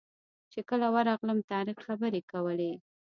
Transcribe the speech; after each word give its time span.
چې 0.51 0.59
کله 0.69 0.87
ورغلم 0.95 1.39
طارق 1.51 1.77
خبرې 1.87 2.21
کولې. 2.31 2.73